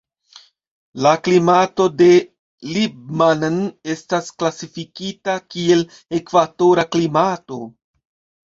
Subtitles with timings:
[1.05, 2.07] La klimato de
[2.77, 3.59] Libmanan
[3.97, 5.85] estas klasifikita kiel
[6.23, 7.63] ekvatora klimato.